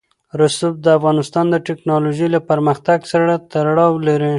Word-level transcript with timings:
رسوب 0.41 0.75
د 0.81 0.87
افغانستان 0.97 1.45
د 1.49 1.55
تکنالوژۍ 1.67 2.27
له 2.35 2.39
پرمختګ 2.49 2.99
سره 3.11 3.31
تړاو 3.51 3.93
لري. 4.07 4.29